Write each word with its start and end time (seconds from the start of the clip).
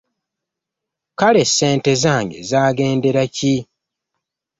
Kale 1.19 1.41
ssente 1.49 1.91
zange 2.03 2.37
zagendera 2.49 3.23
ki? 3.35 3.55